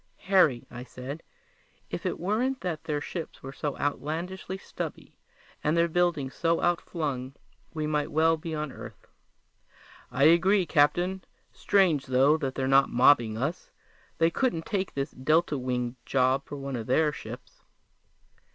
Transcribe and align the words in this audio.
"Harry," 0.21 0.65
I 0.71 0.83
said, 0.83 1.21
"if 1.91 2.07
it 2.07 2.19
weren't 2.19 2.61
that 2.61 2.85
their 2.85 3.01
ships 3.01 3.39
are 3.43 3.53
so 3.53 3.77
outlandishly 3.77 4.57
stubby 4.57 5.15
and 5.63 5.77
their 5.77 5.87
buildings 5.87 6.33
so 6.33 6.59
outflung, 6.59 7.35
we 7.75 7.85
might 7.85 8.09
well 8.11 8.35
be 8.35 8.55
on 8.55 8.71
Earth!" 8.71 9.05
"I 10.09 10.23
agree, 10.23 10.65
Captain. 10.65 11.23
Strange, 11.53 12.07
though, 12.07 12.35
that 12.37 12.55
they're 12.55 12.67
not 12.67 12.89
mobbing 12.89 13.37
us. 13.37 13.69
They 14.17 14.31
couldn't 14.31 14.65
take 14.65 14.95
this 14.95 15.11
delta 15.11 15.55
winged 15.55 15.97
job 16.03 16.45
for 16.47 16.55
one 16.55 16.75
of 16.75 16.87
their 16.87 17.11
ships!" 17.13 17.61